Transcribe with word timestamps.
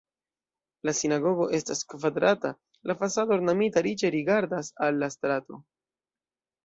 La 0.87 0.93
sinagogo 0.99 1.45
estas 1.57 1.83
kvadrata, 1.93 2.51
la 2.91 2.97
fasado 3.03 3.37
ornamita 3.39 3.87
riĉe 3.91 4.11
rigardas 4.17 4.73
al 4.87 4.99
la 5.05 5.15
strato. 5.17 5.61